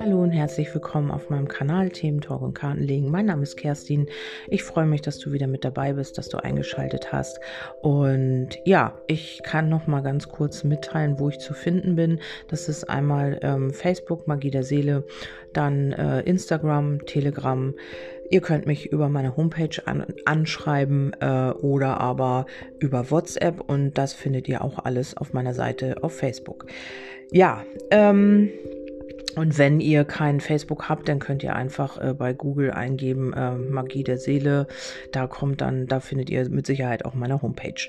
[0.00, 3.10] Hallo und herzlich willkommen auf meinem Kanal Themen Talk und Kartenlegen.
[3.10, 4.08] Mein Name ist Kerstin.
[4.46, 7.40] Ich freue mich, dass du wieder mit dabei bist, dass du eingeschaltet hast.
[7.82, 12.20] Und ja, ich kann noch mal ganz kurz mitteilen, wo ich zu finden bin.
[12.48, 15.04] Das ist einmal ähm, Facebook Magie der Seele,
[15.52, 17.74] dann äh, Instagram, Telegram.
[18.30, 22.46] Ihr könnt mich über meine Homepage an, anschreiben äh, oder aber
[22.78, 26.66] über WhatsApp und das findet ihr auch alles auf meiner Seite auf Facebook.
[27.30, 28.50] Ja, ähm,
[29.36, 33.52] und wenn ihr kein Facebook habt, dann könnt ihr einfach äh, bei Google eingeben äh,
[33.52, 34.66] Magie der Seele.
[35.12, 37.88] Da kommt dann, da findet ihr mit Sicherheit auch meine Homepage.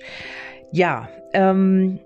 [0.72, 2.00] Ja, ähm,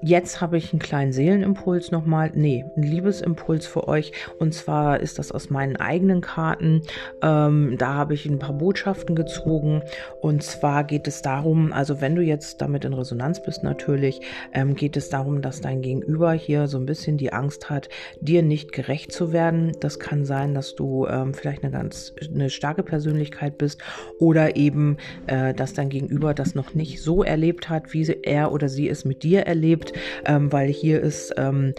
[0.00, 4.12] Jetzt habe ich einen kleinen Seelenimpuls nochmal, nee, einen Liebesimpuls für euch.
[4.38, 6.82] Und zwar ist das aus meinen eigenen Karten.
[7.22, 9.82] Ähm, da habe ich ein paar Botschaften gezogen.
[10.20, 14.20] Und zwar geht es darum, also wenn du jetzt damit in Resonanz bist natürlich,
[14.52, 17.88] ähm, geht es darum, dass dein Gegenüber hier so ein bisschen die Angst hat,
[18.20, 19.72] dir nicht gerecht zu werden.
[19.80, 23.80] Das kann sein, dass du ähm, vielleicht eine ganz eine starke Persönlichkeit bist
[24.18, 28.68] oder eben, äh, dass dein Gegenüber das noch nicht so erlebt hat, wie er oder
[28.68, 29.92] sie es mit dir erlebt erlebt,
[30.24, 31.74] ähm, weil hier ist ähm,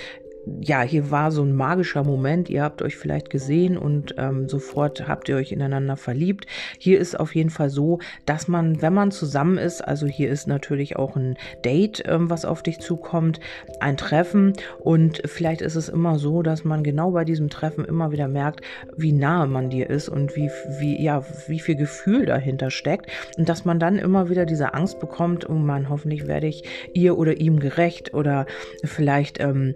[0.61, 2.49] ja, hier war so ein magischer Moment.
[2.49, 6.45] Ihr habt euch vielleicht gesehen und ähm, sofort habt ihr euch ineinander verliebt.
[6.77, 10.47] Hier ist auf jeden Fall so, dass man, wenn man zusammen ist, also hier ist
[10.47, 13.39] natürlich auch ein Date, ähm, was auf dich zukommt,
[13.79, 18.11] ein Treffen und vielleicht ist es immer so, dass man genau bei diesem Treffen immer
[18.11, 18.61] wieder merkt,
[18.95, 23.49] wie nahe man dir ist und wie, wie, ja, wie viel Gefühl dahinter steckt und
[23.49, 26.63] dass man dann immer wieder diese Angst bekommt, oh man, hoffentlich werde ich
[26.93, 28.45] ihr oder ihm gerecht oder
[28.83, 29.75] vielleicht ähm,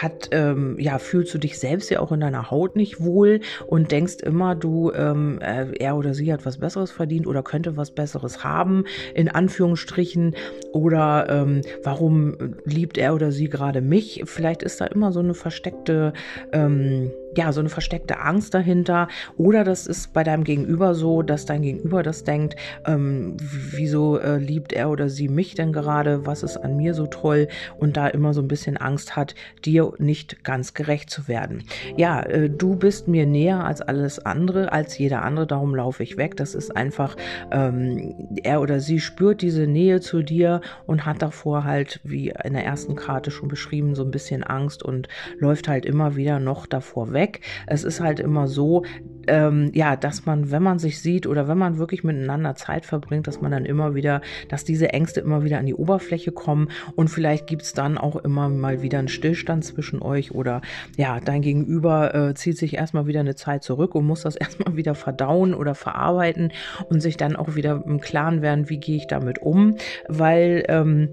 [0.00, 3.90] hat, ähm, ja, fühlst du dich selbst ja auch in deiner Haut nicht wohl und
[3.90, 7.90] denkst immer, du, ähm, äh, er oder sie hat was Besseres verdient oder könnte was
[7.90, 10.34] Besseres haben, in Anführungsstrichen,
[10.72, 14.22] oder ähm, warum liebt er oder sie gerade mich?
[14.24, 16.12] Vielleicht ist da immer so eine versteckte,
[16.52, 19.08] ähm, ja, so eine versteckte Angst dahinter.
[19.36, 22.56] Oder das ist bei deinem Gegenüber so, dass dein Gegenüber das denkt,
[22.86, 26.26] ähm, wieso äh, liebt er oder sie mich denn gerade?
[26.26, 27.48] Was ist an mir so toll?
[27.78, 29.34] Und da immer so ein bisschen Angst hat,
[29.64, 31.64] dir nicht ganz gerecht zu werden.
[31.96, 36.16] Ja, äh, du bist mir näher als alles andere, als jeder andere, darum laufe ich
[36.16, 36.36] weg.
[36.36, 37.16] Das ist einfach,
[37.50, 42.52] ähm, er oder sie spürt diese Nähe zu dir und hat davor halt, wie in
[42.52, 45.08] der ersten Karte schon beschrieben, so ein bisschen Angst und
[45.38, 47.40] läuft halt immer wieder noch davor weg weg.
[47.66, 48.84] Es ist halt immer so,
[49.28, 53.28] ähm, ja, dass man, wenn man sich sieht oder wenn man wirklich miteinander Zeit verbringt,
[53.28, 57.08] dass man dann immer wieder, dass diese Ängste immer wieder an die Oberfläche kommen und
[57.08, 60.60] vielleicht gibt es dann auch immer mal wieder einen Stillstand zwischen euch oder
[60.96, 64.76] ja, dein Gegenüber äh, zieht sich erstmal wieder eine Zeit zurück und muss das erstmal
[64.76, 66.52] wieder verdauen oder verarbeiten
[66.88, 69.76] und sich dann auch wieder im Klaren werden, wie gehe ich damit um,
[70.08, 71.10] weil ähm,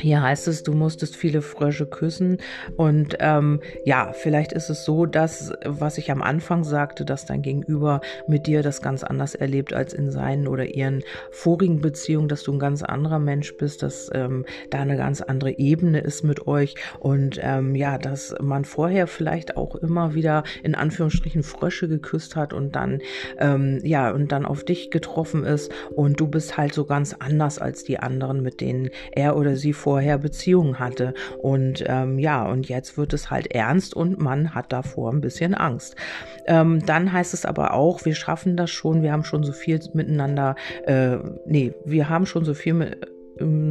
[0.00, 2.38] hier heißt es, du musstest viele Frösche küssen.
[2.76, 7.42] Und ähm, ja, vielleicht ist es so, dass, was ich am Anfang sagte, dass dein
[7.42, 12.42] Gegenüber mit dir das ganz anders erlebt als in seinen oder ihren vorigen Beziehungen, dass
[12.42, 16.46] du ein ganz anderer Mensch bist, dass ähm, da eine ganz andere Ebene ist mit
[16.46, 16.74] euch.
[16.98, 22.52] Und ähm, ja, dass man vorher vielleicht auch immer wieder in Anführungsstrichen Frösche geküsst hat
[22.52, 23.00] und dann,
[23.38, 25.72] ähm, ja, und dann auf dich getroffen ist.
[25.94, 29.72] Und du bist halt so ganz anders als die anderen, mit denen er oder sie
[29.90, 31.14] vorher Beziehungen hatte.
[31.42, 35.52] Und ähm, ja, und jetzt wird es halt ernst und man hat davor ein bisschen
[35.52, 35.96] Angst.
[36.46, 39.80] Ähm, dann heißt es aber auch, wir schaffen das schon, wir haben schon so viel
[39.92, 40.54] miteinander,
[40.86, 43.04] äh, nee, wir haben schon so viel mit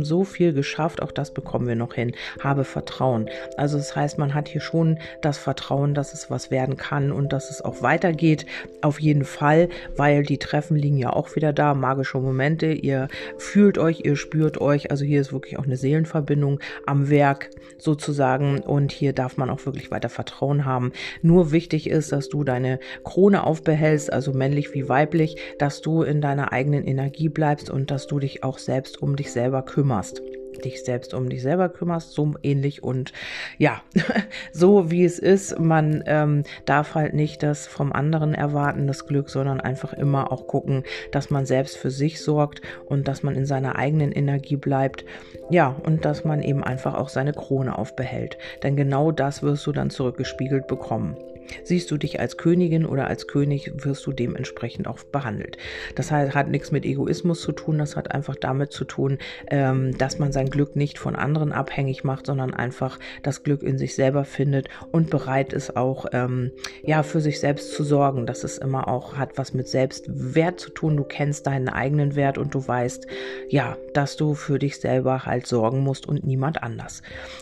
[0.02, 2.13] so viel geschafft, auch das bekommen wir noch hin.
[2.40, 3.30] Habe Vertrauen.
[3.57, 7.34] Also das heißt, man hat hier schon das Vertrauen, dass es was werden kann und
[7.34, 8.46] dass es auch weitergeht.
[8.81, 12.72] Auf jeden Fall, weil die Treffen liegen ja auch wieder da, magische Momente.
[12.72, 13.07] Ihr
[13.38, 14.91] fühlt euch, ihr spürt euch.
[14.91, 19.66] Also hier ist wirklich auch eine Seelenverbindung am Werk sozusagen und hier darf man auch
[19.66, 20.91] wirklich weiter Vertrauen haben.
[21.22, 26.22] Nur wichtig ist, dass du deine Krone aufbehältst, also männlich wie weiblich, dass du in
[26.22, 30.22] deiner eigenen Energie bleibst und dass du dich auch selbst um dich selber selber kümmerst
[30.66, 33.13] dich selbst um dich selber kümmerst, so ähnlich und
[33.57, 33.81] ja,
[34.51, 39.30] so wie es ist, man ähm, darf halt nicht das vom anderen erwarten, das Glück,
[39.30, 40.83] sondern einfach immer auch gucken,
[41.13, 45.06] dass man selbst für sich sorgt und dass man in seiner eigenen Energie bleibt,
[45.50, 49.72] ja, und dass man eben einfach auch seine Krone aufbehält, denn genau das wirst du
[49.72, 51.16] dann zurückgespiegelt bekommen.
[51.63, 55.57] Siehst du dich als Königin oder als König, wirst du dementsprechend auch behandelt.
[55.96, 59.18] Das heißt, hat nichts mit Egoismus zu tun, das hat einfach damit zu tun,
[59.50, 63.78] ähm, dass man sein Glück nicht von anderen abhängig macht, sondern einfach das Glück in
[63.78, 66.51] sich selber findet und bereit ist auch, ähm,
[66.84, 68.25] ja, für sich selbst zu sorgen.
[68.25, 70.98] Das ist immer auch, hat was mit Selbstwert zu tun.
[70.98, 73.07] Du kennst deinen eigenen Wert und du weißt,
[73.50, 77.02] ja, dass du für dich selber halt sorgen musst und niemand anders.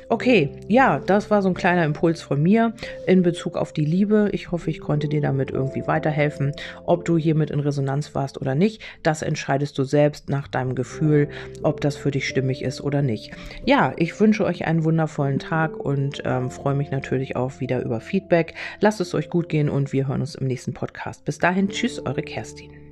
[0.09, 2.73] Okay, ja, das war so ein kleiner Impuls von mir
[3.05, 4.29] in Bezug auf die Liebe.
[4.31, 6.51] Ich hoffe, ich konnte dir damit irgendwie weiterhelfen.
[6.85, 11.29] Ob du hiermit in Resonanz warst oder nicht, das entscheidest du selbst nach deinem Gefühl,
[11.63, 13.31] ob das für dich stimmig ist oder nicht.
[13.65, 17.99] Ja, ich wünsche euch einen wundervollen Tag und ähm, freue mich natürlich auch wieder über
[17.99, 18.53] Feedback.
[18.81, 21.25] Lasst es euch gut gehen und wir hören uns im nächsten Podcast.
[21.25, 22.86] Bis dahin, tschüss, eure Kerstin.